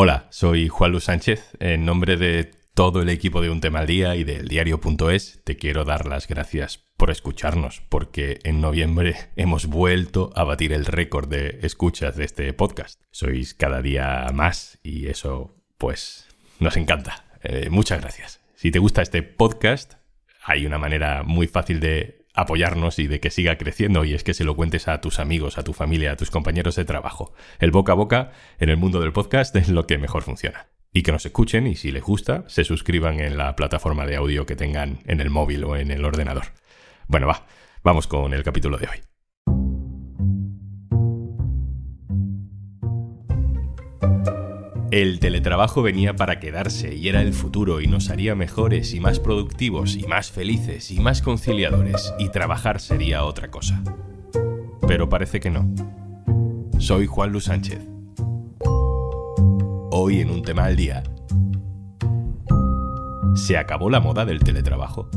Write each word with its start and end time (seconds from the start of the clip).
Hola, 0.00 0.28
soy 0.30 0.68
Juan 0.68 0.92
Luis 0.92 1.02
Sánchez. 1.02 1.56
En 1.58 1.84
nombre 1.84 2.16
de 2.16 2.52
todo 2.72 3.02
el 3.02 3.08
equipo 3.08 3.42
de 3.42 3.50
Un 3.50 3.60
Tema 3.60 3.80
al 3.80 3.88
Día 3.88 4.14
y 4.14 4.22
del 4.22 4.46
diario.es, 4.46 5.40
te 5.42 5.56
quiero 5.56 5.84
dar 5.84 6.06
las 6.06 6.28
gracias 6.28 6.86
por 6.96 7.10
escucharnos, 7.10 7.82
porque 7.88 8.38
en 8.44 8.60
noviembre 8.60 9.16
hemos 9.34 9.66
vuelto 9.66 10.30
a 10.36 10.44
batir 10.44 10.72
el 10.72 10.86
récord 10.86 11.28
de 11.28 11.58
escuchas 11.62 12.14
de 12.14 12.26
este 12.26 12.52
podcast. 12.52 13.02
Sois 13.10 13.54
cada 13.54 13.82
día 13.82 14.24
más 14.32 14.78
y 14.84 15.08
eso, 15.08 15.56
pues, 15.78 16.28
nos 16.60 16.76
encanta. 16.76 17.24
Eh, 17.42 17.66
muchas 17.68 18.00
gracias. 18.00 18.40
Si 18.54 18.70
te 18.70 18.78
gusta 18.78 19.02
este 19.02 19.24
podcast, 19.24 19.94
hay 20.44 20.64
una 20.64 20.78
manera 20.78 21.24
muy 21.24 21.48
fácil 21.48 21.80
de 21.80 22.17
apoyarnos 22.40 22.98
y 22.98 23.06
de 23.06 23.20
que 23.20 23.30
siga 23.30 23.58
creciendo 23.58 24.04
y 24.04 24.14
es 24.14 24.22
que 24.22 24.34
se 24.34 24.44
lo 24.44 24.54
cuentes 24.54 24.88
a 24.88 25.00
tus 25.00 25.18
amigos, 25.18 25.58
a 25.58 25.64
tu 25.64 25.72
familia, 25.72 26.12
a 26.12 26.16
tus 26.16 26.30
compañeros 26.30 26.76
de 26.76 26.84
trabajo. 26.84 27.34
El 27.58 27.70
boca 27.70 27.92
a 27.92 27.96
boca 27.96 28.32
en 28.58 28.68
el 28.68 28.76
mundo 28.76 29.00
del 29.00 29.12
podcast 29.12 29.54
es 29.56 29.68
lo 29.68 29.86
que 29.86 29.98
mejor 29.98 30.22
funciona. 30.22 30.68
Y 30.92 31.02
que 31.02 31.12
nos 31.12 31.26
escuchen 31.26 31.66
y 31.66 31.74
si 31.74 31.90
les 31.90 32.02
gusta, 32.02 32.44
se 32.48 32.64
suscriban 32.64 33.20
en 33.20 33.36
la 33.36 33.56
plataforma 33.56 34.06
de 34.06 34.16
audio 34.16 34.46
que 34.46 34.56
tengan 34.56 35.00
en 35.04 35.20
el 35.20 35.30
móvil 35.30 35.64
o 35.64 35.76
en 35.76 35.90
el 35.90 36.04
ordenador. 36.04 36.44
Bueno, 37.08 37.26
va, 37.26 37.46
vamos 37.82 38.06
con 38.06 38.32
el 38.32 38.42
capítulo 38.42 38.78
de 38.78 38.86
hoy. 38.86 39.17
El 44.90 45.20
teletrabajo 45.20 45.82
venía 45.82 46.16
para 46.16 46.40
quedarse 46.40 46.94
y 46.94 47.08
era 47.08 47.20
el 47.20 47.34
futuro 47.34 47.82
y 47.82 47.86
nos 47.86 48.08
haría 48.08 48.34
mejores 48.34 48.94
y 48.94 49.00
más 49.00 49.20
productivos 49.20 49.96
y 49.96 50.06
más 50.06 50.30
felices 50.30 50.90
y 50.90 50.98
más 50.98 51.20
conciliadores 51.20 52.14
y 52.18 52.30
trabajar 52.30 52.80
sería 52.80 53.24
otra 53.24 53.50
cosa. 53.50 53.82
Pero 54.86 55.10
parece 55.10 55.40
que 55.40 55.50
no. 55.50 55.68
Soy 56.78 57.06
Juan 57.06 57.32
Luis 57.32 57.44
Sánchez. 57.44 57.82
Hoy 59.90 60.20
en 60.20 60.30
un 60.30 60.42
tema 60.42 60.64
al 60.64 60.76
día. 60.76 61.02
¿Se 63.34 63.58
acabó 63.58 63.90
la 63.90 64.00
moda 64.00 64.24
del 64.24 64.38
teletrabajo? 64.38 65.10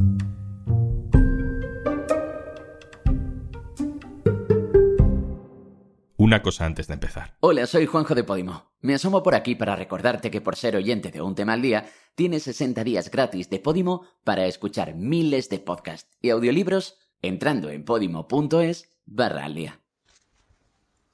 Una 6.18 6.42
cosa 6.42 6.66
antes 6.66 6.88
de 6.88 6.94
empezar. 6.94 7.38
Hola, 7.40 7.66
soy 7.68 7.86
Juanjo 7.86 8.16
de 8.16 8.26
Podimo. 8.26 8.71
Me 8.84 8.96
asomo 8.96 9.22
por 9.22 9.36
aquí 9.36 9.54
para 9.54 9.76
recordarte 9.76 10.32
que 10.32 10.42
por 10.42 10.56
ser 10.56 10.76
oyente 10.76 11.12
de 11.12 11.22
un 11.22 11.36
tema 11.36 11.54
al 11.54 11.62
día, 11.62 11.86
tienes 12.16 12.44
60 12.44 12.84
días 12.84 13.12
gratis 13.12 13.48
de 13.52 13.60
Podimo 13.60 14.08
para 14.24 14.48
escuchar 14.48 14.96
miles 14.96 15.50
de 15.50 15.60
podcasts 15.60 16.18
y 16.20 16.32
audiolibros 16.32 16.98
entrando 17.22 17.70
en 17.70 17.86
podimo.es 17.86 18.90
barra 19.06 19.46
al 19.46 19.54
día. 19.54 19.80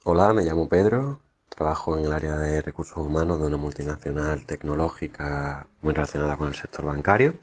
Hola, 0.04 0.32
me 0.32 0.44
llamo 0.44 0.66
Pedro, 0.66 1.20
trabajo 1.50 1.98
en 1.98 2.06
el 2.06 2.12
área 2.12 2.36
de 2.38 2.62
recursos 2.62 2.96
humanos 2.96 3.38
de 3.38 3.48
una 3.48 3.58
multinacional 3.58 4.46
tecnológica 4.46 5.66
muy 5.82 5.92
relacionada 5.92 6.38
con 6.38 6.48
el 6.48 6.54
sector 6.54 6.86
bancario. 6.86 7.34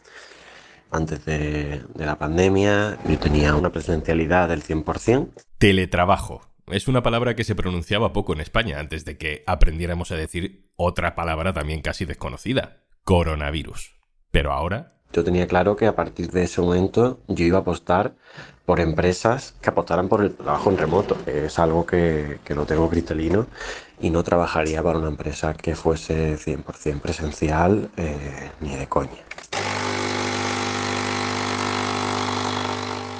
Antes 0.89 1.23
de, 1.25 1.83
de 1.93 2.05
la 2.05 2.17
pandemia 2.17 2.97
yo 3.07 3.19
tenía 3.19 3.53
una 3.53 3.71
presencialidad 3.71 4.49
del 4.49 4.63
100%. 4.63 5.29
Teletrabajo 5.59 6.41
es 6.67 6.88
una 6.88 7.03
palabra 7.03 7.35
que 7.35 7.44
se 7.44 7.55
pronunciaba 7.55 8.13
poco 8.13 8.33
en 8.33 8.41
España 8.41 8.80
antes 8.80 9.05
de 9.05 9.17
que 9.17 9.44
aprendiéramos 9.45 10.11
a 10.11 10.16
decir 10.16 10.69
otra 10.75 11.16
palabra 11.16 11.53
también 11.53 11.81
casi 11.81 12.05
desconocida, 12.05 12.77
coronavirus. 13.03 13.95
Pero 14.31 14.52
ahora... 14.52 14.93
Yo 15.13 15.23
tenía 15.23 15.47
claro 15.47 15.75
que 15.75 15.86
a 15.86 15.95
partir 15.95 16.31
de 16.31 16.43
ese 16.43 16.61
momento 16.61 17.21
yo 17.27 17.45
iba 17.45 17.59
a 17.59 17.61
apostar 17.61 18.16
por 18.66 18.80
empresas 18.80 19.55
que 19.61 19.69
apostaran 19.69 20.09
por 20.09 20.23
el 20.23 20.33
trabajo 20.36 20.71
en 20.71 20.77
remoto. 20.77 21.17
Es 21.25 21.59
algo 21.59 21.86
que, 21.86 22.39
que 22.43 22.55
no 22.55 22.66
tengo 22.66 22.89
cristalino 22.89 23.47
y 23.99 24.09
no 24.09 24.23
trabajaría 24.23 24.83
para 24.83 24.99
una 24.99 25.08
empresa 25.08 25.53
que 25.53 25.75
fuese 25.75 26.38
100% 26.38 26.99
presencial 26.99 27.89
eh, 27.95 28.52
ni 28.59 28.75
de 28.75 28.88
coña. 28.88 29.23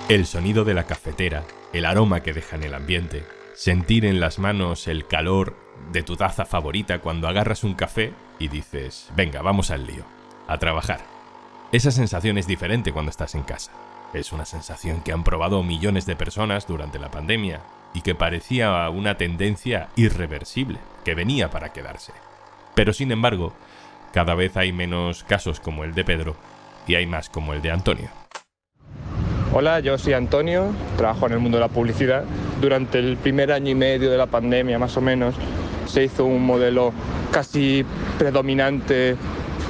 El 0.08 0.28
sonido 0.28 0.66
de 0.66 0.76
la 0.76 0.84
cafetera, 0.84 1.46
el 1.74 1.84
aroma 1.84 2.22
que 2.22 2.32
deja 2.32 2.58
en 2.58 2.64
el 2.64 2.76
ambiente, 2.76 3.26
sentir 3.56 4.06
en 4.06 4.20
las 4.20 4.38
manos 4.38 4.88
el 4.88 5.08
calor 5.08 5.58
de 5.92 6.04
tu 6.04 6.16
taza 6.16 6.46
favorita 6.46 7.00
cuando 7.00 7.28
agarras 7.28 7.64
un 7.64 7.74
café 7.74 8.14
y 8.38 8.48
dices, 8.48 9.10
venga, 9.16 9.42
vamos 9.42 9.72
al 9.72 9.88
lío, 9.88 10.04
a 10.48 10.60
trabajar. 10.60 11.00
Esa 11.72 11.90
sensación 11.90 12.38
es 12.38 12.46
diferente 12.46 12.92
cuando 12.92 13.10
estás 13.10 13.34
en 13.34 13.42
casa. 13.42 13.72
Es 14.14 14.32
una 14.32 14.46
sensación 14.46 15.02
que 15.02 15.12
han 15.12 15.24
probado 15.24 15.64
millones 15.64 16.06
de 16.06 16.16
personas 16.16 16.68
durante 16.68 17.00
la 17.00 17.10
pandemia 17.10 17.62
y 17.96 18.02
que 18.02 18.14
parecía 18.14 18.88
una 18.92 19.18
tendencia 19.18 19.90
irreversible, 19.96 20.78
que 21.04 21.16
venía 21.16 21.50
para 21.50 21.74
quedarse. 21.74 22.14
Pero 22.76 22.94
sin 22.94 23.12
embargo, 23.12 23.54
cada 24.14 24.36
vez 24.36 24.56
hay 24.56 24.72
menos 24.72 25.24
casos 25.24 25.60
como 25.60 25.84
el 25.84 25.96
de 25.96 26.06
Pedro 26.06 26.36
y 26.86 26.94
hay 26.94 27.08
más 27.08 27.28
como 27.28 27.54
el 27.54 27.64
de 27.64 27.72
Antonio. 27.72 28.10
Hola, 29.54 29.80
yo 29.80 29.98
soy 29.98 30.14
Antonio, 30.14 30.74
trabajo 30.98 31.28
en 31.28 31.34
el 31.34 31.40
mundo 31.40 31.58
de 31.58 31.62
la 31.62 31.70
publicidad. 31.70 32.24
Durante 32.60 33.00
el 33.00 33.16
primer 33.16 33.52
año 33.52 33.72
y 33.72 33.76
medio 33.76 34.12
de 34.12 34.18
la 34.18 34.26
pandemia, 34.26 34.78
más 34.80 34.98
o 34.98 35.02
menos, 35.02 35.36
se 35.86 36.04
hizo 36.04 36.26
un 36.26 36.46
modelo 36.46 36.92
casi 37.32 37.86
predominante 38.18 39.16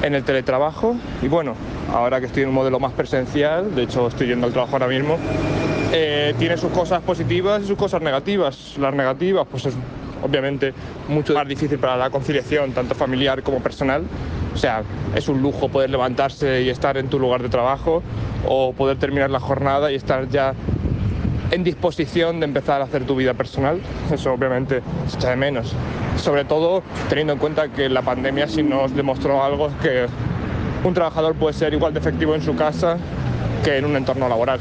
en 0.01 0.15
el 0.15 0.23
teletrabajo 0.23 0.95
y 1.21 1.27
bueno, 1.27 1.55
ahora 1.91 2.19
que 2.19 2.27
estoy 2.27 2.43
en 2.43 2.49
un 2.49 2.55
modelo 2.55 2.79
más 2.79 2.93
presencial, 2.93 3.75
de 3.75 3.83
hecho 3.83 4.07
estoy 4.07 4.27
yendo 4.27 4.47
al 4.47 4.53
trabajo 4.53 4.73
ahora 4.73 4.87
mismo, 4.87 5.17
eh, 5.91 6.33
tiene 6.39 6.57
sus 6.57 6.71
cosas 6.71 7.01
positivas 7.01 7.61
y 7.63 7.67
sus 7.67 7.77
cosas 7.77 8.01
negativas. 8.01 8.77
Las 8.79 8.93
negativas, 8.93 9.45
pues 9.49 9.67
es 9.67 9.75
obviamente 10.23 10.73
mucho 11.09 11.33
más 11.33 11.47
difícil 11.47 11.77
para 11.77 11.97
la 11.97 12.09
conciliación, 12.09 12.71
tanto 12.71 12.95
familiar 12.95 13.43
como 13.43 13.59
personal. 13.59 14.03
O 14.55 14.57
sea, 14.57 14.83
es 15.15 15.27
un 15.27 15.41
lujo 15.41 15.67
poder 15.67 15.89
levantarse 15.89 16.61
y 16.61 16.69
estar 16.69 16.95
en 16.95 17.09
tu 17.09 17.19
lugar 17.19 17.43
de 17.43 17.49
trabajo 17.49 18.01
o 18.47 18.71
poder 18.71 18.97
terminar 18.97 19.29
la 19.29 19.41
jornada 19.41 19.91
y 19.91 19.95
estar 19.95 20.29
ya 20.29 20.53
en 21.51 21.63
disposición 21.65 22.39
de 22.39 22.45
empezar 22.45 22.79
a 22.81 22.85
hacer 22.85 23.03
tu 23.05 23.17
vida 23.17 23.33
personal. 23.33 23.81
Eso 24.11 24.31
obviamente 24.31 24.81
se 25.07 25.17
echa 25.17 25.31
de 25.31 25.35
menos. 25.35 25.73
Sobre 26.15 26.45
todo 26.45 26.83
teniendo 27.09 27.33
en 27.33 27.39
cuenta 27.39 27.67
que 27.67 27.89
la 27.89 28.01
pandemia 28.01 28.47
sí 28.47 28.63
nos 28.63 28.95
demostró 28.95 29.43
algo 29.43 29.69
que 29.81 30.05
un 30.85 30.93
trabajador 30.93 31.35
puede 31.35 31.53
ser 31.53 31.73
igual 31.73 31.93
de 31.93 31.99
efectivo 31.99 32.33
en 32.33 32.41
su 32.41 32.55
casa 32.55 32.97
que 33.63 33.77
en 33.77 33.85
un 33.85 33.97
entorno 33.97 34.29
laboral. 34.29 34.59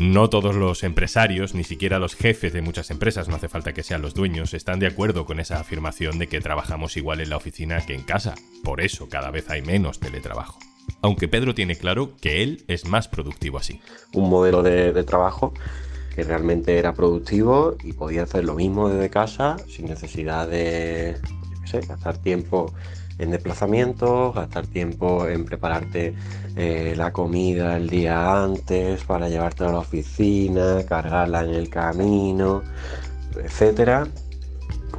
No 0.00 0.30
todos 0.30 0.54
los 0.54 0.84
empresarios, 0.84 1.56
ni 1.56 1.64
siquiera 1.64 1.98
los 1.98 2.14
jefes 2.14 2.52
de 2.52 2.62
muchas 2.62 2.92
empresas, 2.92 3.28
no 3.28 3.34
hace 3.34 3.48
falta 3.48 3.72
que 3.72 3.82
sean 3.82 4.00
los 4.00 4.14
dueños, 4.14 4.54
están 4.54 4.78
de 4.78 4.86
acuerdo 4.86 5.26
con 5.26 5.40
esa 5.40 5.58
afirmación 5.58 6.20
de 6.20 6.28
que 6.28 6.40
trabajamos 6.40 6.96
igual 6.96 7.20
en 7.20 7.30
la 7.30 7.36
oficina 7.36 7.84
que 7.84 7.94
en 7.94 8.04
casa. 8.04 8.36
Por 8.62 8.80
eso 8.80 9.08
cada 9.08 9.32
vez 9.32 9.50
hay 9.50 9.60
menos 9.60 9.98
teletrabajo. 9.98 10.60
Aunque 11.02 11.26
Pedro 11.26 11.52
tiene 11.52 11.74
claro 11.74 12.12
que 12.20 12.44
él 12.44 12.64
es 12.68 12.84
más 12.84 13.08
productivo 13.08 13.58
así. 13.58 13.80
Un 14.12 14.30
modelo 14.30 14.62
de, 14.62 15.02
trabajo 15.02 15.52
que 16.14 16.22
realmente 16.22 16.78
era 16.78 16.94
productivo 16.94 17.76
y 17.82 17.92
podía 17.92 18.22
hacer 18.22 18.44
lo 18.44 18.54
mismo 18.54 18.88
desde 18.88 19.10
casa 19.10 19.56
sin 19.68 19.86
necesidad 19.86 20.48
de 20.48 21.16
gastar 21.88 22.18
tiempo 22.18 22.72
en 23.18 23.30
desplazamientos, 23.30 24.34
gastar 24.34 24.66
tiempo 24.66 25.26
en 25.28 25.44
prepararte 25.44 26.14
eh, 26.56 26.94
la 26.96 27.12
comida 27.12 27.76
el 27.76 27.88
día 27.88 28.42
antes 28.42 29.04
para 29.04 29.28
llevarte 29.28 29.64
a 29.64 29.72
la 29.72 29.78
oficina, 29.78 30.84
cargarla 30.88 31.42
en 31.42 31.54
el 31.54 31.68
camino, 31.68 32.62
etcétera. 33.42 34.06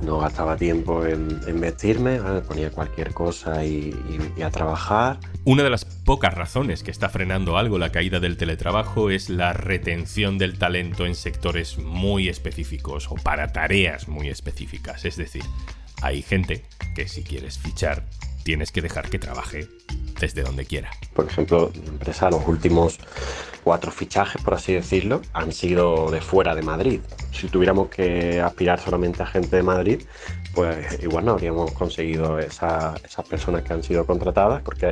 No 0.02 0.19
gastaba 0.19 0.56
tiempo 0.56 1.06
en, 1.06 1.59
vestirme, 1.59 2.19
ponía 2.47 2.72
cualquier 2.72 3.13
cosa 3.13 3.66
y, 3.66 3.94
y 4.38 4.41
a 4.41 4.50
trabajar. 4.50 5.19
Una 5.44 5.63
de 5.63 5.69
las 5.69 5.84
pocas 5.84 6.34
razones 6.34 6.84
que 6.84 6.91
está 6.91 7.09
frenando 7.09 7.58
algo 7.58 7.78
la 7.78 7.91
caída 7.91 8.22
del 8.22 8.38
teletrabajo 8.38 9.09
es 9.09 9.29
la 9.29 9.52
retención 9.52 10.38
del 10.38 10.58
talento 10.58 11.06
en 11.06 11.16
sectores 11.16 11.78
muy 11.79 12.29
específicos 12.29 13.12
o 13.12 13.16
para 13.16 13.52
tareas 13.52 14.08
muy 14.08 14.29
específicas. 14.29 15.03
Es 15.03 15.18
decir, 15.18 15.43
hay 16.01 16.22
gente 16.22 16.63
que 16.96 17.07
si 17.07 17.23
quieres 17.23 17.57
fichar, 17.57 18.05
tienes 18.43 18.72
que 18.72 18.81
dejar 18.81 19.09
que 19.09 19.19
trabaje 19.19 19.67
desde 20.19 20.43
donde 20.43 20.66
quiera. 20.66 20.90
Por 21.13 21.25
ejemplo, 21.25 21.72
la 21.73 21.90
empresa, 21.90 22.29
los 22.29 22.46
últimos 22.47 22.99
cuatro 23.63 23.91
fichajes, 23.91 24.41
por 24.41 24.53
así 24.53 24.73
decirlo, 24.73 25.22
han 25.34 25.51
sido 25.51 26.09
de 26.11 26.22
fuera 26.22 26.55
de 26.55 26.61
Madrid. 26.61 26.99
Si 27.31 27.47
tuviéramos 27.47 27.90
que 27.90 28.41
aspirar 28.41 28.79
solamente 28.79 29.23
a 29.23 29.25
gente 29.25 29.55
de 29.55 29.63
Madrid, 29.63 30.01
pues 30.53 31.01
igual 31.01 31.25
no 31.25 31.31
habríamos 31.34 31.72
conseguido 31.72 32.40
esas 32.40 32.99
personas 33.29 33.63
que 33.63 33.73
han 33.73 33.84
sido 33.84 34.05
contratadas, 34.05 34.61
porque 34.63 34.91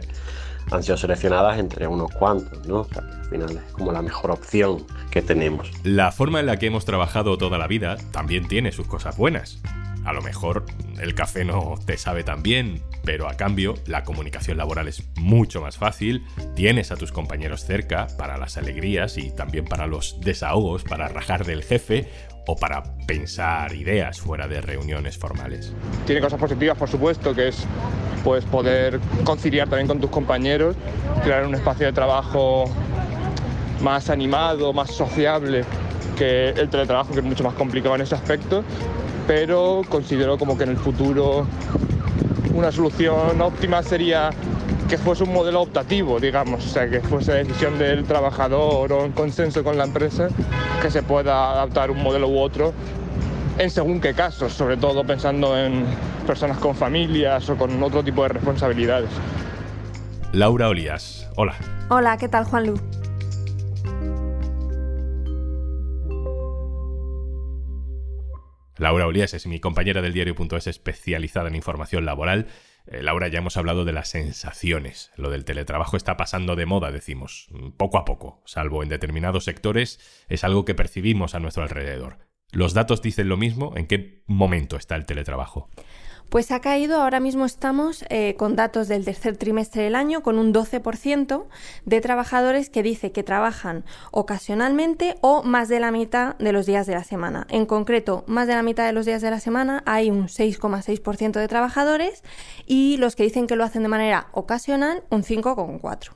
han 0.72 0.84
sido 0.84 0.98
seleccionadas 0.98 1.60
entre 1.60 1.88
unos 1.88 2.12
cuantos, 2.12 2.68
¿no? 2.68 2.82
O 2.82 2.86
sea, 2.86 3.02
al 3.02 3.26
final 3.30 3.64
es 3.66 3.74
como 3.74 3.92
la 3.92 4.02
mejor 4.02 4.32
opción 4.32 4.86
que 5.12 5.22
tenemos. 5.22 5.72
La 5.84 6.12
forma 6.12 6.40
en 6.40 6.46
la 6.46 6.58
que 6.58 6.68
hemos 6.68 6.86
trabajado 6.86 7.38
toda 7.38 7.58
la 7.58 7.68
vida 7.68 7.98
también 8.12 8.48
tiene 8.48 8.72
sus 8.72 8.88
cosas 8.88 9.18
buenas 9.18 9.62
A 10.08 10.14
lo 10.14 10.22
mejor 10.22 10.64
el 11.02 11.14
café 11.16 11.44
no 11.44 11.76
te 11.86 11.98
sabe 11.98 12.24
tan 12.24 12.42
bien, 12.42 12.82
pero 13.04 13.28
a 13.28 13.34
cambio 13.34 13.74
la 13.88 14.06
comunicación 14.06 14.58
laboral 14.58 14.88
es 14.88 15.04
mucho 15.18 15.60
más 15.60 15.76
fácil, 15.76 16.24
tienes 16.56 16.92
a 16.92 16.96
tus 16.96 17.12
compañeros 17.12 17.66
cerca 17.66 18.08
para 18.18 18.38
las 18.38 18.56
alegrías 18.56 19.18
y 19.18 19.32
también 19.32 19.66
para 19.66 19.86
los 19.86 20.22
desahogos, 20.22 20.86
para 20.86 21.10
rajar 21.10 21.46
del 21.46 21.62
jefe 21.62 22.08
o 22.48 22.56
para 22.56 22.84
pensar 23.06 23.76
ideas 23.76 24.22
fuera 24.22 24.48
de 24.48 24.62
reuniones 24.62 25.18
formales. 25.18 25.74
Tiene 26.06 26.22
cosas 26.22 26.40
positivas, 26.40 26.78
por 26.78 26.88
supuesto, 26.88 27.36
que 27.36 27.50
es 27.50 27.66
pues, 28.24 28.46
poder 28.46 29.02
conciliar 29.26 29.68
también 29.68 29.90
con 29.90 30.00
tus 30.00 30.10
compañeros, 30.10 30.78
crear 31.22 31.46
un 31.46 31.54
espacio 31.54 31.86
de 31.86 31.92
trabajo 31.92 32.64
más 33.82 34.10
animado, 34.10 34.72
más 34.72 34.90
sociable 34.90 35.66
que 36.18 36.52
el 36.52 36.70
teletrabajo, 36.70 37.12
que 37.12 37.20
es 37.20 37.26
mucho 37.26 37.44
más 37.44 37.56
complicado 37.56 37.96
en 37.96 38.02
ese 38.02 38.16
aspecto, 38.16 38.64
pero 39.28 39.82
considero 39.90 40.38
como 40.38 40.58
que 40.58 40.64
en 40.64 40.72
el 40.72 40.78
futuro 40.78 41.46
una 42.56 42.72
solución 42.72 43.40
óptima 43.42 43.84
sería 43.84 44.32
que 44.90 44.98
fuese 44.98 45.24
un 45.24 45.34
modelo 45.34 45.62
optativo, 45.62 46.20
digamos, 46.20 46.66
o 46.66 46.70
sea, 46.70 46.90
que 46.90 47.02
fuese 47.02 47.34
decisión 47.34 47.78
del 47.78 48.06
trabajador 48.06 48.92
o 48.94 49.06
en 49.06 49.12
consenso 49.12 49.64
con 49.64 49.78
la 49.78 49.84
empresa, 49.84 50.30
que 50.82 50.90
se 50.90 51.04
pueda 51.04 51.52
adaptar 51.52 51.92
un 51.92 52.02
modelo 52.02 52.30
u 52.30 52.40
otro 52.40 52.74
en 53.58 53.70
según 53.70 54.00
qué 54.00 54.14
casos, 54.14 54.54
sobre 54.54 54.78
todo 54.78 55.04
pensando 55.04 55.58
en 55.58 55.86
personas 56.26 56.58
con 56.58 56.76
familias 56.76 57.50
o 57.50 57.58
con 57.58 57.82
otro 57.84 58.04
tipo 58.04 58.24
de 58.24 58.30
responsabilidades. 58.30 59.10
Laura 60.32 60.70
Olías, 60.70 61.28
hola. 61.36 61.56
Hola, 61.90 62.18
¿qué 62.18 62.30
tal 62.30 62.46
Juan 62.46 62.68
Lu? 62.68 63.07
Laura 68.78 69.08
Olías 69.08 69.34
es 69.34 69.48
mi 69.48 69.60
compañera 69.60 70.02
del 70.02 70.14
diario.es 70.14 70.68
especializada 70.68 71.48
en 71.48 71.56
información 71.56 72.06
laboral. 72.06 72.48
Eh, 72.86 73.02
Laura, 73.02 73.28
ya 73.28 73.40
hemos 73.40 73.58
hablado 73.58 73.86
de 73.86 73.94
las 73.94 74.10
sensaciones. 74.10 75.12
Lo 75.16 75.30
del 75.30 75.46
teletrabajo 75.46 75.98
está 75.98 76.18
pasando 76.18 76.56
de 76.56 76.66
moda, 76.66 76.92
decimos, 76.92 77.50
poco 77.78 77.98
a 77.98 78.06
poco, 78.06 78.42
salvo 78.46 78.84
en 78.84 78.90
determinados 78.90 79.46
sectores, 79.46 80.00
es 80.30 80.44
algo 80.44 80.66
que 80.66 80.76
percibimos 80.76 81.36
a 81.36 81.40
nuestro 81.40 81.64
alrededor. 81.64 82.20
¿Los 82.52 82.74
datos 82.74 83.02
dicen 83.02 83.28
lo 83.28 83.38
mismo? 83.38 83.74
¿En 83.76 83.88
qué 83.88 84.24
momento 84.26 84.78
está 84.78 84.96
el 84.96 85.06
teletrabajo? 85.06 85.70
Pues 86.30 86.52
ha 86.52 86.60
caído, 86.60 87.02
ahora 87.02 87.22
mismo 87.22 87.46
estamos 87.46 88.04
eh, 88.10 88.36
con 88.36 88.58
datos 88.58 88.90
del 88.90 89.06
tercer 89.06 89.38
trimestre 89.38 89.84
del 89.84 89.96
año, 89.96 90.22
con 90.22 90.38
un 90.38 90.54
12% 90.54 91.46
de 91.86 92.02
trabajadores 92.02 92.70
que 92.70 92.84
dice 92.84 93.14
que 93.14 93.24
trabajan 93.24 93.86
ocasionalmente 94.12 95.16
o 95.22 95.44
más 95.44 95.70
de 95.70 95.80
la 95.80 95.92
mitad 95.92 96.36
de 96.38 96.52
los 96.52 96.66
días 96.66 96.86
de 96.86 96.96
la 96.96 97.06
semana. 97.06 97.48
En 97.50 97.66
concreto, 97.66 98.26
más 98.28 98.48
de 98.48 98.56
la 98.56 98.64
mitad 98.64 98.86
de 98.86 98.92
los 98.92 99.06
días 99.06 99.22
de 99.22 99.32
la 99.32 99.40
semana 99.40 99.84
hay 99.86 100.12
un 100.12 100.28
6,6% 100.28 101.40
de 101.40 101.48
trabajadores 101.48 102.24
y 102.66 102.98
los 102.98 103.16
que 103.16 103.24
dicen 103.24 103.48
que 103.48 103.56
lo 103.56 103.64
hacen 103.64 103.84
de 103.84 103.90
manera 103.90 104.28
ocasional, 104.34 105.04
un 105.10 105.24
5,4%. 105.24 106.12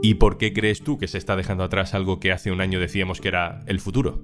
¿Y 0.00 0.14
por 0.14 0.36
qué 0.36 0.52
crees 0.52 0.82
tú 0.82 0.98
que 0.98 1.08
se 1.08 1.18
está 1.18 1.36
dejando 1.36 1.64
atrás 1.64 1.94
algo 1.94 2.20
que 2.20 2.32
hace 2.32 2.50
un 2.50 2.60
año 2.60 2.78
decíamos 2.78 3.20
que 3.20 3.28
era 3.28 3.62
el 3.66 3.80
futuro? 3.80 4.20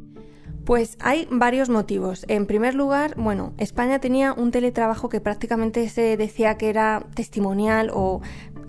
Pues 0.64 0.96
hay 1.00 1.26
varios 1.30 1.68
motivos. 1.68 2.24
En 2.28 2.46
primer 2.46 2.74
lugar, 2.74 3.14
bueno, 3.16 3.52
España 3.58 3.98
tenía 3.98 4.32
un 4.32 4.50
teletrabajo 4.50 5.08
que 5.08 5.20
prácticamente 5.20 5.88
se 5.88 6.16
decía 6.16 6.56
que 6.58 6.68
era 6.68 7.06
testimonial 7.14 7.90
o 7.92 8.20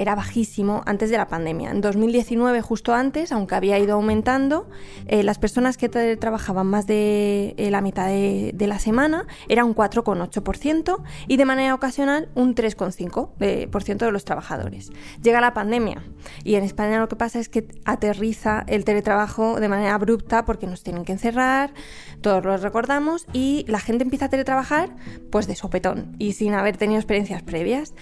era 0.01 0.15
bajísimo 0.15 0.81
antes 0.85 1.11
de 1.11 1.17
la 1.17 1.27
pandemia. 1.27 1.69
En 1.71 1.79
2019, 1.79 2.61
justo 2.61 2.93
antes, 2.93 3.31
aunque 3.31 3.55
había 3.55 3.77
ido 3.77 3.93
aumentando, 3.93 4.67
eh, 5.07 5.21
las 5.21 5.37
personas 5.37 5.77
que 5.77 5.89
trabajaban 5.89 6.65
más 6.67 6.87
de 6.87 7.53
eh, 7.57 7.69
la 7.69 7.81
mitad 7.81 8.07
de, 8.07 8.53
la 8.67 8.79
semana 8.79 9.27
era 9.47 9.63
un 9.65 9.75
4,8% 9.75 11.03
y 11.27 11.37
de 11.37 11.45
manera 11.45 11.75
ocasional 11.75 12.29
un 12.35 12.55
3,5% 12.55 13.35
de, 13.37 14.05
de 14.05 14.11
los 14.11 14.25
trabajadores. 14.25 14.91
Llega 15.21 15.41
la 15.41 15.53
pandemia 15.53 16.03
y 16.43 16.55
en 16.55 16.63
España 16.63 16.99
lo 16.99 17.07
que 17.07 17.15
pasa 17.15 17.39
es 17.39 17.49
que 17.49 17.67
aterriza 17.85 18.63
el 18.67 18.85
teletrabajo 18.85 19.59
de 19.59 19.67
manera 19.67 19.93
abrupta 19.93 20.45
porque 20.45 20.67
nos 20.67 20.83
tienen 20.83 21.05
que 21.05 21.11
encerrar, 21.11 21.73
todos 22.21 22.43
lo 22.43 22.57
recordamos, 22.57 23.27
y 23.33 23.65
la 23.67 23.79
gente 23.79 24.03
empieza 24.03 24.25
a 24.25 24.29
teletrabajar 24.29 24.95
pues 25.31 25.47
de 25.47 25.55
sopetón 25.55 26.15
y 26.17 26.33
sin 26.33 26.53
haber 26.53 26.77
tenido 26.77 26.99
experiencias 26.99 27.43
previas. 27.43 27.93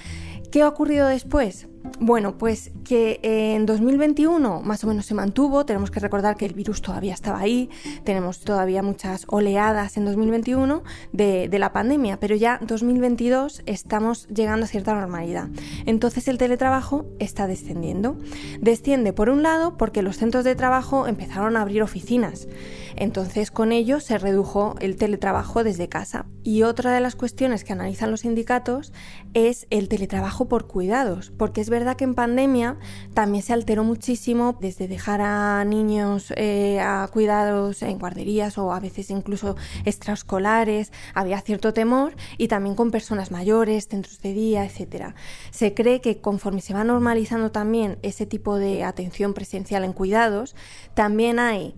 ¿Qué 0.52 0.64
ha 0.64 0.68
ocurrido 0.68 1.08
después? 1.08 1.68
Bueno, 2.00 2.38
pues 2.38 2.72
que 2.86 3.20
en 3.24 3.66
2021 3.66 4.62
más 4.62 4.84
o 4.84 4.88
menos 4.88 5.06
se 5.06 5.14
mantuvo, 5.14 5.66
tenemos 5.66 5.92
que 5.92 6.00
recordar 6.00 6.38
que 6.38 6.46
el 6.46 6.54
virus 6.54 6.82
todavía 6.82 7.14
estaba 7.14 7.40
ahí, 7.40 7.70
tenemos 8.04 8.40
todavía 8.42 8.82
muchas 8.82 9.26
oleadas 9.28 9.98
en 9.98 10.06
2021 10.06 10.84
de, 11.12 11.50
de 11.50 11.60
la 11.60 11.74
pandemia, 11.74 12.20
pero 12.20 12.36
ya 12.36 12.60
2022 12.62 13.64
estamos 13.66 14.28
llegando 14.28 14.66
a 14.66 14.70
cierta 14.70 14.94
normalidad. 14.94 15.50
Entonces 15.86 16.28
el 16.28 16.38
teletrabajo 16.38 17.06
está 17.20 17.48
descendiendo. 17.48 18.18
Desciende 18.62 19.14
por 19.14 19.30
un 19.30 19.44
lado 19.44 19.78
porque 19.78 20.02
los 20.02 20.18
centros 20.18 20.44
de 20.44 20.56
trabajo 20.56 21.08
empezaron 21.08 21.58
a 21.58 21.62
abrir 21.62 21.84
oficinas, 21.84 22.48
entonces 22.96 23.52
con 23.52 23.72
ello 23.72 24.00
se 24.00 24.18
redujo 24.18 24.76
el 24.80 24.96
teletrabajo 24.96 25.64
desde 25.64 25.90
casa. 25.90 26.26
Y 26.44 26.64
otra 26.64 26.94
de 26.94 27.02
las 27.02 27.16
cuestiones 27.16 27.64
que 27.64 27.74
analizan 27.74 28.12
los 28.12 28.22
sindicatos 28.22 28.94
es 29.34 29.68
el 29.70 29.88
teletrabajo 29.90 30.48
por 30.48 30.68
cuidados, 30.68 31.32
porque 31.38 31.62
es 31.62 31.70
verdad 31.70 31.79
que 31.96 32.04
en 32.04 32.14
pandemia 32.14 32.78
también 33.14 33.44
se 33.44 33.54
alteró 33.54 33.84
muchísimo 33.84 34.58
desde 34.60 34.88
dejar 34.88 35.22
a 35.22 35.64
niños 35.66 36.34
eh, 36.36 36.80
a 36.80 37.08
cuidados 37.12 37.82
en 37.82 37.98
guarderías 37.98 38.58
o 38.58 38.74
a 38.74 38.80
veces 38.80 39.10
incluso 39.10 39.56
extraescolares, 39.86 40.92
había 41.14 41.40
cierto 41.42 41.74
temor 41.74 42.14
y 42.38 42.48
también 42.48 42.76
con 42.76 42.92
personas 42.92 43.32
mayores, 43.32 43.88
centros 43.88 44.22
de 44.22 44.34
día, 44.34 44.66
etc. 44.66 45.14
Se 45.52 45.74
cree 45.74 46.02
que 46.02 46.22
conforme 46.22 46.62
se 46.62 46.74
va 46.74 46.84
normalizando 46.84 47.52
también 47.52 47.98
ese 48.02 48.26
tipo 48.26 48.58
de 48.58 48.84
atención 48.84 49.34
presencial 49.34 49.84
en 49.84 49.94
cuidados, 49.94 50.56
también 50.94 51.40
hay 51.40 51.76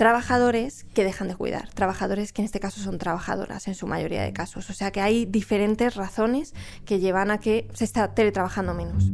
trabajadores 0.00 0.86
que 0.94 1.04
dejan 1.04 1.28
de 1.28 1.36
cuidar, 1.36 1.68
trabajadores 1.74 2.32
que 2.32 2.40
en 2.40 2.46
este 2.46 2.58
caso 2.58 2.80
son 2.80 2.96
trabajadoras 2.96 3.68
en 3.68 3.74
su 3.74 3.86
mayoría 3.86 4.22
de 4.22 4.32
casos. 4.32 4.70
O 4.70 4.72
sea 4.72 4.92
que 4.92 5.02
hay 5.02 5.26
diferentes 5.26 5.94
razones 5.94 6.54
que 6.86 7.00
llevan 7.00 7.30
a 7.30 7.36
que 7.36 7.68
se 7.74 7.84
está 7.84 8.14
teletrabajando 8.14 8.72
menos. 8.72 9.12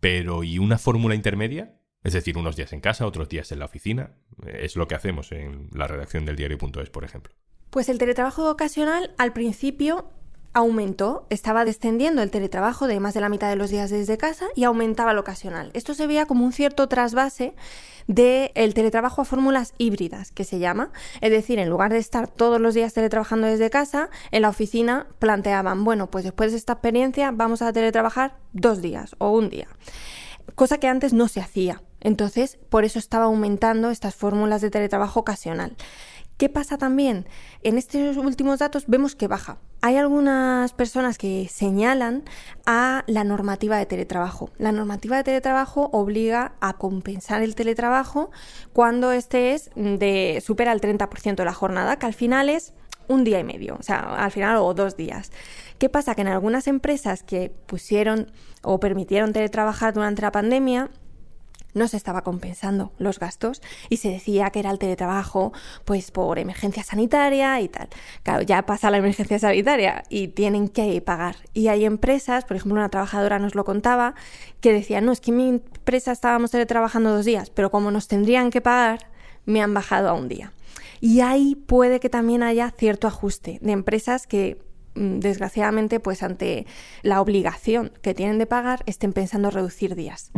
Pero 0.00 0.44
¿y 0.44 0.58
una 0.58 0.78
fórmula 0.78 1.14
intermedia? 1.14 1.78
Es 2.02 2.14
decir, 2.14 2.38
unos 2.38 2.56
días 2.56 2.72
en 2.72 2.80
casa, 2.80 3.06
otros 3.06 3.28
días 3.28 3.52
en 3.52 3.58
la 3.58 3.66
oficina. 3.66 4.14
Es 4.46 4.76
lo 4.76 4.88
que 4.88 4.94
hacemos 4.94 5.30
en 5.32 5.68
la 5.74 5.86
redacción 5.86 6.24
del 6.24 6.36
diario.es, 6.36 6.88
por 6.88 7.04
ejemplo. 7.04 7.34
Pues 7.68 7.90
el 7.90 7.98
teletrabajo 7.98 8.50
ocasional 8.50 9.14
al 9.18 9.34
principio 9.34 10.10
aumentó, 10.58 11.24
estaba 11.30 11.64
descendiendo 11.64 12.20
el 12.20 12.30
teletrabajo 12.30 12.86
de 12.86 13.00
más 13.00 13.14
de 13.14 13.20
la 13.20 13.28
mitad 13.28 13.48
de 13.48 13.56
los 13.56 13.70
días 13.70 13.90
desde 13.90 14.18
casa 14.18 14.46
y 14.54 14.64
aumentaba 14.64 15.12
el 15.12 15.18
ocasional. 15.18 15.70
Esto 15.72 15.94
se 15.94 16.06
veía 16.06 16.26
como 16.26 16.44
un 16.44 16.52
cierto 16.52 16.88
trasvase 16.88 17.54
del 18.08 18.50
el 18.54 18.74
teletrabajo 18.74 19.22
a 19.22 19.24
fórmulas 19.24 19.74
híbridas, 19.78 20.32
que 20.32 20.44
se 20.44 20.58
llama. 20.58 20.90
Es 21.20 21.30
decir, 21.30 21.58
en 21.58 21.68
lugar 21.68 21.92
de 21.92 21.98
estar 21.98 22.26
todos 22.26 22.60
los 22.60 22.74
días 22.74 22.92
teletrabajando 22.92 23.46
desde 23.46 23.70
casa, 23.70 24.10
en 24.30 24.42
la 24.42 24.48
oficina 24.48 25.06
planteaban, 25.18 25.84
bueno, 25.84 26.10
pues 26.10 26.24
después 26.24 26.50
de 26.50 26.58
esta 26.58 26.72
experiencia 26.74 27.30
vamos 27.30 27.62
a 27.62 27.72
teletrabajar 27.72 28.36
dos 28.52 28.82
días 28.82 29.14
o 29.18 29.30
un 29.30 29.50
día. 29.50 29.68
Cosa 30.54 30.78
que 30.78 30.88
antes 30.88 31.12
no 31.12 31.28
se 31.28 31.40
hacía. 31.40 31.82
Entonces, 32.00 32.58
por 32.68 32.84
eso 32.84 32.98
estaba 32.98 33.26
aumentando 33.26 33.90
estas 33.90 34.14
fórmulas 34.14 34.60
de 34.60 34.70
teletrabajo 34.70 35.20
ocasional. 35.20 35.76
¿Qué 36.38 36.48
pasa 36.48 36.78
también? 36.78 37.26
En 37.64 37.78
estos 37.78 38.16
últimos 38.16 38.60
datos 38.60 38.84
vemos 38.86 39.16
que 39.16 39.26
baja. 39.26 39.58
Hay 39.80 39.96
algunas 39.96 40.72
personas 40.72 41.18
que 41.18 41.48
señalan 41.50 42.22
a 42.64 43.02
la 43.08 43.24
normativa 43.24 43.76
de 43.76 43.86
teletrabajo. 43.86 44.48
La 44.56 44.70
normativa 44.70 45.16
de 45.16 45.24
teletrabajo 45.24 45.90
obliga 45.92 46.52
a 46.60 46.74
compensar 46.74 47.42
el 47.42 47.56
teletrabajo 47.56 48.30
cuando 48.72 49.10
este 49.10 49.54
es 49.54 49.70
de 49.74 50.40
supera 50.40 50.70
el 50.70 50.80
30% 50.80 51.34
de 51.34 51.44
la 51.44 51.52
jornada, 51.52 51.98
que 51.98 52.06
al 52.06 52.14
final 52.14 52.48
es 52.48 52.72
un 53.08 53.24
día 53.24 53.40
y 53.40 53.44
medio, 53.44 53.76
o 53.76 53.82
sea, 53.82 53.98
al 53.98 54.30
final 54.30 54.58
o 54.58 54.74
dos 54.74 54.96
días. 54.96 55.32
¿Qué 55.78 55.88
pasa? 55.88 56.14
Que 56.14 56.20
en 56.20 56.28
algunas 56.28 56.68
empresas 56.68 57.24
que 57.24 57.50
pusieron 57.66 58.30
o 58.62 58.78
permitieron 58.78 59.32
teletrabajar 59.32 59.92
durante 59.92 60.22
la 60.22 60.30
pandemia, 60.30 60.88
no 61.78 61.88
se 61.88 61.96
estaba 61.96 62.22
compensando 62.22 62.92
los 62.98 63.18
gastos 63.18 63.62
y 63.88 63.98
se 63.98 64.10
decía 64.10 64.50
que 64.50 64.60
era 64.60 64.70
el 64.70 64.78
teletrabajo 64.78 65.52
pues 65.84 66.10
por 66.10 66.38
emergencia 66.38 66.82
sanitaria 66.82 67.60
y 67.60 67.68
tal. 67.68 67.88
Claro, 68.22 68.42
ya 68.42 68.62
pasa 68.66 68.90
la 68.90 68.98
emergencia 68.98 69.38
sanitaria 69.38 70.04
y 70.08 70.28
tienen 70.28 70.68
que 70.68 71.00
pagar. 71.00 71.36
Y 71.54 71.68
hay 71.68 71.84
empresas, 71.84 72.44
por 72.44 72.56
ejemplo, 72.56 72.78
una 72.78 72.88
trabajadora 72.88 73.38
nos 73.38 73.54
lo 73.54 73.64
contaba, 73.64 74.14
que 74.60 74.72
decía, 74.72 75.00
no, 75.00 75.12
es 75.12 75.20
que 75.20 75.32
mi 75.32 75.48
empresa 75.48 76.12
estábamos 76.12 76.50
teletrabajando 76.50 77.10
dos 77.10 77.24
días, 77.24 77.50
pero 77.50 77.70
como 77.70 77.90
nos 77.90 78.08
tendrían 78.08 78.50
que 78.50 78.60
pagar, 78.60 79.10
me 79.46 79.62
han 79.62 79.72
bajado 79.72 80.08
a 80.08 80.12
un 80.12 80.28
día. 80.28 80.52
Y 81.00 81.20
ahí 81.20 81.54
puede 81.54 82.00
que 82.00 82.10
también 82.10 82.42
haya 82.42 82.70
cierto 82.76 83.06
ajuste 83.06 83.58
de 83.62 83.72
empresas 83.72 84.26
que 84.26 84.60
mm, 84.94 85.20
desgraciadamente 85.20 86.00
pues 86.00 86.22
ante 86.22 86.66
la 87.02 87.20
obligación 87.20 87.92
que 88.02 88.14
tienen 88.14 88.38
de 88.38 88.46
pagar 88.46 88.82
estén 88.86 89.12
pensando 89.12 89.50
reducir 89.50 89.94
días. 89.94 90.32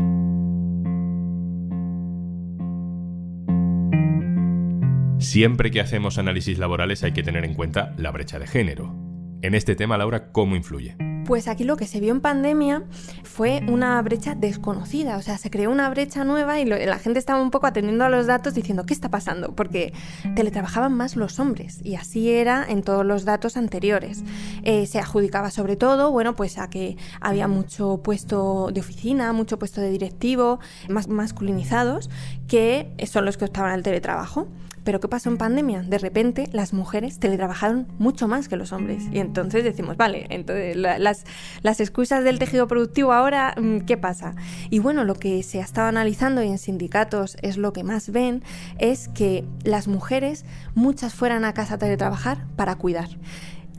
Siempre 5.21 5.71
que 5.71 5.83
hacemos 5.83 6.17
análisis 6.17 6.59
laborales 6.59 7.05
hay 7.05 7.13
que 7.13 7.23
tener 7.23 7.45
en 7.45 7.53
cuenta 7.53 7.93
la 7.99 8.11
brecha 8.11 8.39
de 8.39 8.47
género. 8.47 8.95
En 9.43 9.55
este 9.55 9.77
tema, 9.77 9.99
Laura, 9.99 10.33
¿cómo 10.33 10.57
influye? 10.57 10.97
Pues 11.27 11.47
aquí 11.47 11.65
lo 11.65 11.77
que 11.77 11.87
se 11.87 12.01
vio 12.01 12.11
en 12.11 12.23
pandemia 12.23 12.85
fue 13.23 13.63
una 13.69 14.01
brecha 14.01 14.35
desconocida, 14.35 15.19
o 15.19 15.23
sea, 15.23 15.37
se 15.37 15.51
creó 15.51 15.71
una 15.71 15.91
brecha 15.91 16.25
nueva 16.25 16.59
y 16.59 16.65
la 16.65 16.99
gente 16.99 17.19
estaba 17.19 17.43
un 17.43 17.51
poco 17.51 17.67
atendiendo 17.67 18.05
a 18.05 18.09
los 18.09 18.27
datos 18.27 18.55
diciendo, 18.55 18.87
¿qué 18.87 18.95
está 18.95 19.11
pasando? 19.11 19.55
Porque 19.55 19.93
teletrabajaban 20.35 20.95
más 20.95 21.17
los 21.17 21.39
hombres 21.39 21.81
y 21.85 21.97
así 21.97 22.31
era 22.31 22.65
en 22.67 22.83
todos 22.83 23.05
los 23.05 23.27
datos 23.27 23.59
anteriores. 23.59 24.25
Eh, 24.63 24.87
se 24.87 24.99
adjudicaba 24.99 25.51
sobre 25.51 25.77
todo, 25.77 26.11
bueno, 26.11 26.35
pues 26.35 26.57
a 26.57 26.71
que 26.71 26.97
había 27.21 27.47
mucho 27.47 28.01
puesto 28.03 28.71
de 28.73 28.81
oficina, 28.81 29.35
mucho 29.35 29.59
puesto 29.59 29.83
de 29.83 29.91
directivo, 29.91 30.61
más 30.89 31.09
masculinizados, 31.09 32.09
que 32.49 32.95
son 33.07 33.27
los 33.27 33.37
que 33.37 33.45
optaban 33.45 33.73
al 33.73 33.83
teletrabajo. 33.83 34.49
Pero 34.85 35.01
¿qué 35.01 35.09
pasó 35.09 35.29
en 35.29 35.37
pandemia? 35.37 35.83
De 35.83 35.99
repente 35.99 36.49
las 36.53 36.73
mujeres 36.73 37.19
teletrabajaron 37.19 37.89
mucho 37.99 38.29
más 38.29 38.49
que 38.49 38.57
los 38.57 38.73
hombres. 38.73 39.05
Y 39.13 39.19
entonces 39.19 39.65
decimos, 39.65 39.97
vale, 39.97 40.27
entonces 40.31 40.77
las, 40.77 41.25
las 41.63 41.81
excusas 41.81 42.25
del 42.25 42.39
tejido 42.39 42.67
productivo 42.67 43.13
ahora, 43.13 43.55
mm, 43.61 43.81
¿qué 43.81 43.97
pasa? 43.97 44.35
Y 44.71 44.79
bueno, 44.79 45.05
lo 45.05 45.15
que 45.15 45.43
se 45.43 45.61
ha 45.61 45.65
estado 45.65 45.89
analizando 45.89 46.43
y 46.43 46.49
en 46.49 46.59
sindicatos 46.59 47.37
es 47.43 47.57
lo 47.57 47.73
que 47.73 47.85
más 47.85 48.11
ven, 48.11 48.43
es 48.79 49.09
que 49.09 49.45
las 49.65 49.89
mujeres, 49.89 50.45
muchas 50.75 51.15
fueran 51.15 51.45
a 51.45 51.55
casa 51.55 51.75
a 51.75 51.79
teletrabajar 51.79 52.47
para 52.57 52.77
cuidar. 52.77 53.09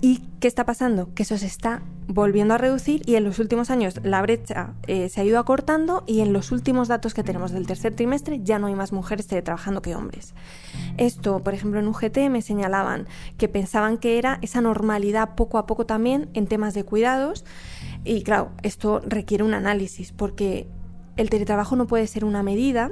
¿Y 0.03 0.23
qué 0.39 0.47
está 0.47 0.65
pasando? 0.65 1.13
Que 1.13 1.21
eso 1.21 1.37
se 1.37 1.45
está 1.45 1.83
volviendo 2.07 2.55
a 2.55 2.57
reducir 2.57 3.03
y 3.05 3.15
en 3.15 3.23
los 3.23 3.37
últimos 3.37 3.69
años 3.69 3.99
la 4.03 4.19
brecha 4.23 4.73
eh, 4.87 5.09
se 5.09 5.21
ha 5.21 5.23
ido 5.23 5.37
acortando 5.37 6.03
y 6.07 6.21
en 6.21 6.33
los 6.33 6.51
últimos 6.51 6.87
datos 6.87 7.13
que 7.13 7.23
tenemos 7.23 7.51
del 7.51 7.67
tercer 7.67 7.93
trimestre 7.95 8.41
ya 8.43 8.57
no 8.57 8.65
hay 8.65 8.73
más 8.73 8.91
mujeres 8.93 9.27
teletrabajando 9.27 9.83
que 9.83 9.95
hombres. 9.95 10.33
Esto, 10.97 11.43
por 11.43 11.53
ejemplo, 11.53 11.79
en 11.79 11.87
UGT 11.87 12.17
me 12.31 12.41
señalaban 12.41 13.07
que 13.37 13.47
pensaban 13.47 13.99
que 13.99 14.17
era 14.17 14.39
esa 14.41 14.59
normalidad 14.59 15.35
poco 15.35 15.59
a 15.59 15.67
poco 15.67 15.85
también 15.85 16.29
en 16.33 16.47
temas 16.47 16.73
de 16.73 16.83
cuidados 16.83 17.45
y 18.03 18.23
claro, 18.23 18.49
esto 18.63 19.01
requiere 19.05 19.43
un 19.43 19.53
análisis 19.53 20.11
porque 20.11 20.67
el 21.15 21.29
teletrabajo 21.29 21.75
no 21.75 21.85
puede 21.85 22.07
ser 22.07 22.25
una 22.25 22.41
medida 22.41 22.91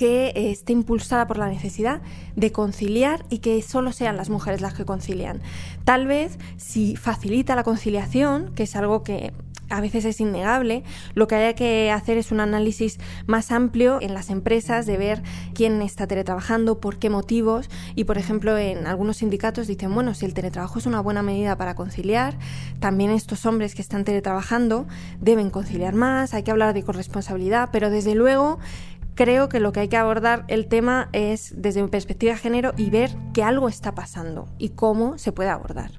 que 0.00 0.28
eh, 0.28 0.50
esté 0.50 0.72
impulsada 0.72 1.26
por 1.26 1.36
la 1.36 1.48
necesidad 1.48 2.00
de 2.34 2.52
conciliar 2.52 3.26
y 3.28 3.40
que 3.40 3.60
solo 3.60 3.92
sean 3.92 4.16
las 4.16 4.30
mujeres 4.30 4.62
las 4.62 4.72
que 4.72 4.86
concilian. 4.86 5.42
Tal 5.84 6.06
vez 6.06 6.38
si 6.56 6.96
facilita 6.96 7.54
la 7.54 7.64
conciliación, 7.64 8.50
que 8.54 8.62
es 8.62 8.76
algo 8.76 9.02
que 9.02 9.34
a 9.68 9.82
veces 9.82 10.06
es 10.06 10.18
innegable, 10.18 10.84
lo 11.12 11.28
que 11.28 11.34
haya 11.34 11.54
que 11.54 11.90
hacer 11.90 12.16
es 12.16 12.32
un 12.32 12.40
análisis 12.40 12.98
más 13.26 13.52
amplio 13.52 13.98
en 14.00 14.14
las 14.14 14.30
empresas 14.30 14.86
de 14.86 14.96
ver 14.96 15.22
quién 15.54 15.82
está 15.82 16.06
teletrabajando, 16.06 16.80
por 16.80 16.98
qué 16.98 17.10
motivos 17.10 17.68
y 17.94 18.04
por 18.04 18.16
ejemplo 18.16 18.56
en 18.56 18.86
algunos 18.86 19.18
sindicatos 19.18 19.66
dicen, 19.66 19.92
bueno, 19.94 20.14
si 20.14 20.24
el 20.24 20.32
teletrabajo 20.32 20.78
es 20.78 20.86
una 20.86 21.00
buena 21.00 21.22
medida 21.22 21.56
para 21.56 21.74
conciliar, 21.74 22.38
también 22.78 23.10
estos 23.10 23.44
hombres 23.44 23.74
que 23.74 23.82
están 23.82 24.06
teletrabajando 24.06 24.86
deben 25.20 25.50
conciliar 25.50 25.94
más, 25.94 26.32
hay 26.32 26.42
que 26.42 26.52
hablar 26.52 26.72
de 26.72 26.84
corresponsabilidad, 26.84 27.68
pero 27.70 27.90
desde 27.90 28.14
luego 28.14 28.58
creo 29.14 29.48
que 29.48 29.60
lo 29.60 29.72
que 29.72 29.80
hay 29.80 29.88
que 29.88 29.96
abordar 29.96 30.44
el 30.48 30.68
tema 30.68 31.08
es 31.12 31.54
desde 31.56 31.82
mi 31.82 31.88
perspectiva 31.88 32.32
de 32.32 32.38
género 32.38 32.72
y 32.76 32.90
ver 32.90 33.10
que 33.34 33.42
algo 33.42 33.68
está 33.68 33.94
pasando 33.94 34.48
y 34.58 34.70
cómo 34.70 35.18
se 35.18 35.32
puede 35.32 35.50
abordar. 35.50 35.90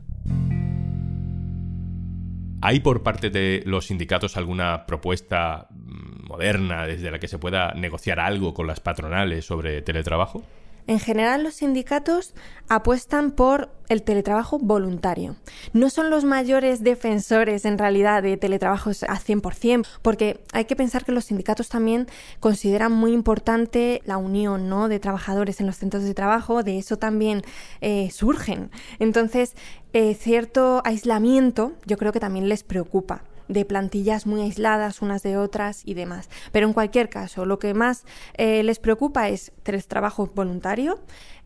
¿Hay 2.64 2.80
por 2.80 3.02
parte 3.02 3.32
de 3.32 3.64
los 3.66 3.88
sindicatos 3.88 4.38
alguna 4.38 4.86
propuesta 4.86 5.68
mm, 5.72 6.28
moderna 6.28 6.86
desde 6.86 7.10
la 7.10 7.18
que 7.18 7.28
se 7.28 7.40
pueda 7.40 7.74
negociar 7.74 8.20
algo 8.20 8.54
con 8.54 8.68
las 8.68 8.80
patronales 8.80 9.46
sobre 9.46 9.82
teletrabajo? 9.82 10.44
En 10.88 11.00
general, 11.00 11.44
los 11.44 11.56
sindicatos 11.56 12.34
apuestan 12.70 13.32
por 13.32 13.70
el 13.90 14.04
teletrabajo 14.04 14.58
voluntario. 14.58 15.36
No 15.74 15.90
son 15.90 16.10
los 16.10 16.24
mayores 16.24 16.84
defensores 16.84 17.66
en 17.66 17.78
realidad 17.78 18.24
de 18.24 18.38
teletrabajos 18.38 19.04
a 19.04 19.20
100%, 19.20 19.86
porque 20.02 20.42
hay 20.54 20.66
que 20.66 20.78
pensar 20.78 21.04
que 21.04 21.12
los 21.12 21.26
sindicatos 21.26 21.68
también 21.68 22.08
consideran 22.40 22.94
muy 22.94 23.12
importante 23.12 24.02
la 24.06 24.18
unión 24.18 24.70
de 24.90 25.00
trabajadores 25.00 25.60
en 25.60 25.68
los 25.68 25.76
centros 25.76 26.04
de 26.04 26.14
trabajo, 26.14 26.64
de 26.64 26.78
eso 26.78 26.98
también 26.98 27.44
eh, 27.82 28.10
surgen. 28.12 28.72
Entonces, 29.00 29.56
eh, 29.94 30.14
cierto 30.14 30.82
aislamiento 30.86 31.74
yo 31.86 31.98
creo 31.98 32.14
que 32.14 32.22
también 32.22 32.48
les 32.48 32.64
preocupa 32.64 33.24
de 33.52 33.66
plantillas 33.66 34.26
muy 34.26 34.42
aisladas 34.42 35.02
unas 35.02 35.24
de 35.24 35.38
otras 35.38 35.82
y 35.86 35.94
demás. 35.94 36.30
Pero 36.52 36.68
en 36.68 36.74
cualquier 36.74 37.10
caso, 37.10 37.46
lo 37.46 37.60
que 37.60 37.74
más 37.74 38.06
eh, 38.36 38.64
les 38.64 38.80
preocupa 38.80 39.30
es 39.30 39.52
trabajo 39.88 40.30
voluntario, 40.34 41.00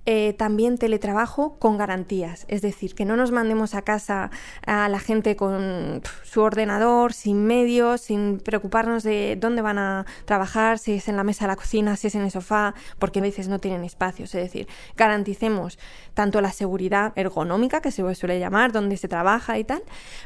eh, 0.07 0.33
también 0.33 0.77
teletrabajo 0.77 1.57
con 1.57 1.79
garantías, 1.79 2.45
es 2.47 2.61
decir, 2.61 2.93
que 2.93 3.05
no 3.05 3.15
nos 3.15 3.31
mandemos 3.31 3.73
a 3.73 3.81
casa 3.81 4.29
a 4.67 4.87
la 4.87 4.99
gente 4.99 5.35
con 5.35 6.03
su 6.23 6.41
ordenador, 6.41 7.11
sin 7.11 7.43
medios, 7.47 8.01
sin 8.01 8.39
preocuparnos 8.39 9.01
de 9.01 9.35
dónde 9.35 9.63
van 9.63 9.79
a 9.79 10.05
trabajar, 10.25 10.77
si 10.77 10.93
es 10.93 11.07
en 11.07 11.17
la 11.17 11.23
mesa 11.23 11.45
de 11.45 11.47
la 11.47 11.55
cocina, 11.55 11.95
si 11.95 12.05
es 12.05 12.13
en 12.13 12.21
el 12.21 12.29
sofá, 12.29 12.75
porque 12.99 13.17
a 13.17 13.23
veces 13.23 13.47
no 13.47 13.57
tienen 13.57 13.83
espacios, 13.83 14.35
es 14.35 14.43
decir, 14.43 14.67
garanticemos 14.95 15.79
tanto 16.13 16.39
la 16.39 16.51
seguridad 16.51 17.11
ergonómica, 17.15 17.81
que 17.81 17.89
se 17.89 18.13
suele 18.13 18.39
llamar, 18.39 18.71
donde 18.71 18.97
se 18.97 19.07
trabaja 19.07 19.57
y 19.57 19.63
tal, 19.63 19.81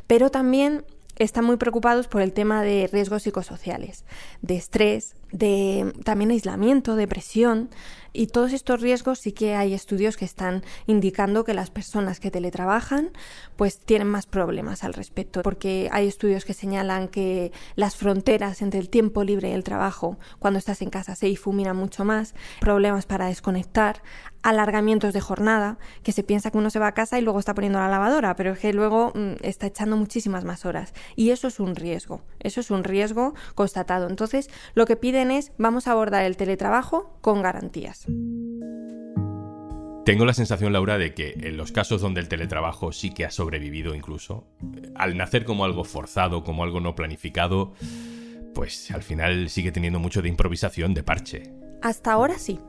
pero 0.08 0.30
también 0.30 0.84
están 1.20 1.46
muy 1.46 1.58
preocupados 1.58 2.08
por 2.08 2.22
el 2.22 2.34
tema 2.34 2.64
de 2.64 2.90
riesgos 2.92 3.24
psicosociales, 3.24 4.06
de 4.42 4.56
estrés, 4.56 5.16
de 5.32 5.94
también 6.04 6.32
aislamiento, 6.32 6.96
depresión, 6.96 7.70
y 8.14 8.28
todos 8.28 8.54
estos 8.54 8.82
riesgos 8.82 9.20
sí 9.20 9.32
que 9.32 9.56
hay 9.56 9.74
estudios 9.74 10.18
que 10.18 10.26
están 10.26 10.64
indicando 10.88 11.44
que 11.44 11.54
las 11.54 11.70
personas 11.70 12.20
que 12.20 12.32
teletrabajan 12.32 13.12
pues 13.56 13.80
tienen 13.80 14.08
más 14.08 14.26
problemas 14.26 14.84
al 14.84 14.94
respecto, 14.94 15.42
porque 15.42 15.90
hay 15.92 16.08
estudios 16.08 16.46
que 16.46 16.54
señalan 16.54 17.08
que 17.08 17.52
las 17.76 17.96
fronteras 17.96 18.62
entre 18.62 18.80
el 18.80 18.90
tiempo 18.90 19.24
libre 19.24 19.50
y 19.50 19.54
el 19.54 19.64
trabajo 19.64 20.18
cuando 20.40 20.58
estás 20.58 20.82
en 20.82 20.90
casa 20.90 21.16
se 21.16 21.28
difuminan 21.28 21.76
mucho 21.76 22.04
más, 22.04 22.34
problemas 22.62 23.06
para 23.06 23.28
desconectar, 23.28 24.02
alargamientos 24.42 25.14
de 25.14 25.22
jornada, 25.22 25.78
que 26.02 26.12
se 26.12 26.24
piensa 26.24 26.50
que 26.50 26.58
uno 26.58 26.70
se 26.70 26.80
va 26.80 26.88
a 26.88 26.94
casa 26.94 27.20
y 27.20 27.22
luego 27.22 27.40
está 27.40 27.54
poniendo 27.54 27.80
la 27.80 27.90
lavadora, 27.90 28.36
pero 28.36 28.54
es 28.54 28.60
que 28.60 28.74
luego 28.74 29.12
mm, 29.14 29.34
está 29.42 29.68
echando 29.68 29.98
muchísimas 29.98 30.46
más 30.46 30.66
horas. 30.66 30.94
Y 31.16 31.32
eso 31.32 31.48
es 31.48 31.60
un 31.60 31.76
riesgo, 31.76 32.22
eso 32.40 32.62
es 32.62 32.72
un 32.72 32.84
riesgo 32.84 33.34
constatado. 33.56 34.08
Entonces, 34.08 34.50
lo 34.76 34.86
que 34.86 34.96
piden 34.96 35.19
vamos 35.58 35.88
a 35.88 35.92
abordar 35.92 36.26
el 36.26 36.38
teletrabajo 36.38 37.18
con 37.22 37.42
garantías. 37.42 38.06
Tengo 40.06 40.26
la 40.26 40.34
sensación, 40.34 40.74
Laura, 40.74 40.98
de 40.98 41.14
que 41.14 41.36
en 41.42 41.56
los 41.56 41.72
casos 41.72 42.02
donde 42.02 42.20
el 42.20 42.28
teletrabajo 42.28 42.92
sí 42.92 43.14
que 43.14 43.26
ha 43.26 43.32
sobrevivido 43.32 43.94
incluso, 43.94 44.48
al 44.96 45.16
nacer 45.18 45.46
como 45.46 45.66
algo 45.66 45.84
forzado, 45.84 46.44
como 46.44 46.64
algo 46.64 46.80
no 46.80 46.96
planificado, 46.96 47.74
pues 48.56 48.90
al 48.92 49.04
final 49.04 49.50
sigue 49.50 49.72
teniendo 49.72 50.00
mucho 50.00 50.22
de 50.22 50.30
improvisación, 50.30 50.94
de 50.94 51.04
parche. 51.04 51.44
Hasta 51.82 52.12
ahora 52.12 52.40
sí. 52.40 52.60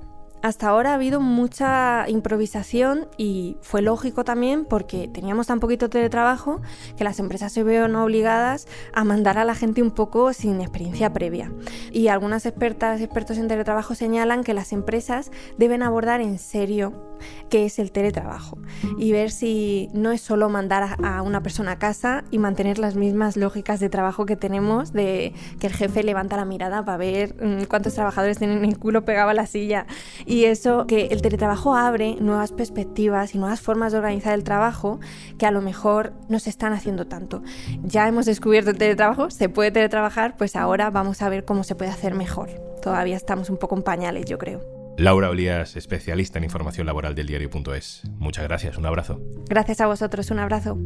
Hasta 0.43 0.69
ahora 0.69 0.93
ha 0.93 0.95
habido 0.95 1.21
mucha 1.21 2.09
improvisación 2.09 3.09
y 3.19 3.59
fue 3.61 3.83
lógico 3.83 4.25
también 4.25 4.65
porque 4.65 5.07
teníamos 5.07 5.49
tan 5.49 5.61
poquito 5.61 5.91
teletrabajo 5.91 6.63
que 6.97 7.05
las 7.05 7.19
empresas 7.19 7.53
se 7.53 7.63
vieron 7.63 7.95
obligadas 7.97 8.67
a 8.95 9.05
mandar 9.05 9.37
a 9.37 9.45
la 9.45 9.55
gente 9.55 9.83
un 9.83 9.91
poco 9.91 10.33
sin 10.33 10.63
experiencia 10.63 11.13
previa. 11.13 11.53
Y 11.93 12.09
algunas 12.09 12.47
expertas, 12.47 13.03
expertos 13.03 13.37
en 13.37 13.49
teletrabajo 13.49 13.95
señalan 13.95 14.43
que 14.43 14.55
las 14.55 14.73
empresas 14.73 15.31
deben 15.59 15.83
abordar 15.83 16.23
en 16.23 16.39
serio 16.39 17.11
qué 17.51 17.67
es 17.67 17.79
el 17.79 17.93
teletrabajo 17.93 18.57
y 18.97 19.13
ver 19.13 19.31
si 19.31 19.91
no 19.93 20.11
es 20.11 20.23
solo 20.23 20.49
mandar 20.49 20.97
a 21.03 21.21
una 21.21 21.43
persona 21.43 21.73
a 21.73 21.79
casa 21.79 22.25
y 22.31 22.39
mantener 22.39 22.79
las 22.79 22.97
mismas 22.97 23.37
lógicas 23.37 23.79
de 23.79 23.91
trabajo 23.91 24.25
que 24.25 24.37
tenemos 24.37 24.95
de 24.95 25.35
que 25.59 25.67
el 25.67 25.75
jefe 25.75 26.03
levanta 26.03 26.37
la 26.37 26.47
mirada 26.47 26.83
para 26.85 26.97
ver 26.97 27.35
mm, 27.43 27.65
cuántos 27.65 27.95
trabajadores 27.95 28.39
tienen 28.39 28.65
el 28.65 28.79
culo 28.79 29.05
pegado 29.05 29.29
a 29.29 29.35
la 29.35 29.47
silla 29.47 29.87
y 30.31 30.45
eso 30.45 30.87
que 30.87 31.07
el 31.07 31.23
teletrabajo 31.23 31.75
abre 31.75 32.15
nuevas 32.21 32.53
perspectivas 32.53 33.35
y 33.35 33.39
nuevas 33.39 33.61
formas 33.61 33.91
de 33.91 33.99
organizar 33.99 34.33
el 34.33 34.45
trabajo 34.45 35.01
que 35.39 35.45
a 35.45 35.51
lo 35.51 35.61
mejor 35.61 36.13
no 36.29 36.39
se 36.39 36.51
están 36.51 36.73
haciendo 36.73 37.09
tanto. 37.09 37.43
Ya 37.83 38.07
hemos 38.07 38.27
descubierto 38.27 38.71
el 38.71 38.79
teletrabajo, 38.79 39.33
se 39.33 39.49
puede 39.49 39.73
teletrabajar, 39.73 40.37
pues 40.37 40.55
ahora 40.55 40.89
vamos 40.91 41.21
a 41.23 41.29
ver 41.29 41.45
cómo 41.45 41.65
se 41.65 41.75
puede 41.75 41.91
hacer 41.91 42.15
mejor. 42.15 42.49
Todavía 42.81 43.17
estamos 43.17 43.51
un 43.51 43.57
poco 43.57 43.75
en 43.75 43.83
pañales, 43.83 44.25
yo 44.27 44.39
creo. 44.39 44.61
Laura 44.99 45.31
Olías, 45.31 45.75
especialista 45.75 46.39
en 46.39 46.45
información 46.45 46.87
laboral 46.87 47.17
del 47.17 47.27
diario.es. 47.27 48.03
Muchas 48.21 48.45
gracias, 48.45 48.79
un 48.79 48.87
abrazo. 48.87 49.21
Gracias 49.49 49.81
a 49.81 49.89
vosotros, 49.89 50.31
un 50.31 50.39
abrazo. 50.39 50.79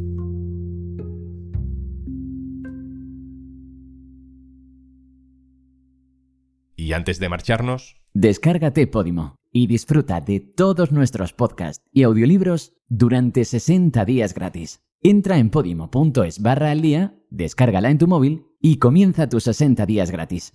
Y 6.76 6.94
antes 6.94 7.18
de 7.18 7.28
marcharnos... 7.28 8.03
Descárgate 8.16 8.86
Podimo 8.86 9.34
y 9.50 9.66
disfruta 9.66 10.20
de 10.20 10.38
todos 10.38 10.92
nuestros 10.92 11.32
podcasts 11.32 11.82
y 11.92 12.04
audiolibros 12.04 12.72
durante 12.88 13.44
60 13.44 14.04
días 14.04 14.34
gratis. 14.34 14.82
Entra 15.02 15.38
en 15.38 15.50
podimo.es 15.50 16.40
barra 16.40 16.70
al 16.70 16.80
día, 16.80 17.16
descárgala 17.30 17.90
en 17.90 17.98
tu 17.98 18.06
móvil 18.06 18.46
y 18.60 18.76
comienza 18.76 19.28
tus 19.28 19.42
60 19.42 19.84
días 19.86 20.12
gratis. 20.12 20.52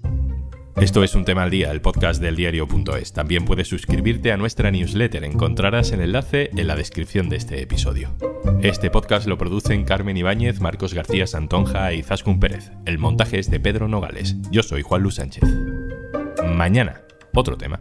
Esto 0.77 1.03
es 1.03 1.13
un 1.15 1.25
tema 1.25 1.43
al 1.43 1.49
día, 1.49 1.69
el 1.71 1.81
podcast 1.81 2.21
del 2.21 2.37
diario.es. 2.37 3.11
También 3.11 3.43
puedes 3.43 3.67
suscribirte 3.67 4.31
a 4.31 4.37
nuestra 4.37 4.71
newsletter. 4.71 5.25
Encontrarás 5.25 5.91
el 5.91 5.99
enlace 5.99 6.51
en 6.55 6.65
la 6.65 6.77
descripción 6.77 7.27
de 7.27 7.35
este 7.35 7.61
episodio. 7.61 8.15
Este 8.61 8.89
podcast 8.89 9.27
lo 9.27 9.37
producen 9.37 9.83
Carmen 9.83 10.15
Ibáñez, 10.15 10.61
Marcos 10.61 10.93
García 10.93 11.27
Santonja 11.27 11.91
y 11.91 12.03
Zascun 12.03 12.39
Pérez. 12.39 12.71
El 12.85 12.99
montaje 12.99 13.37
es 13.37 13.51
de 13.51 13.59
Pedro 13.59 13.89
Nogales. 13.89 14.37
Yo 14.49 14.63
soy 14.63 14.81
Juan 14.81 15.03
Luis 15.03 15.15
Sánchez. 15.15 15.43
Mañana, 16.55 17.01
otro 17.33 17.57
tema. 17.57 17.79